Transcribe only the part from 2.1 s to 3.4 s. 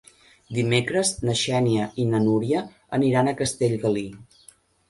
na Núria aniran a